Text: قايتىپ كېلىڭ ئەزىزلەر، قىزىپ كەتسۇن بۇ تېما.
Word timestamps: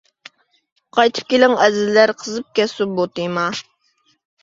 قايتىپ 0.97 1.29
كېلىڭ 1.35 1.55
ئەزىزلەر، 1.67 2.17
قىزىپ 2.25 2.59
كەتسۇن 2.61 2.99
بۇ 3.01 3.09
تېما. 3.17 3.49